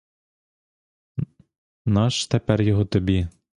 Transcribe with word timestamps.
На 1.85 2.09
ж 2.09 2.29
тепер 2.31 2.61
його 2.61 2.85
тобі! 2.85 3.27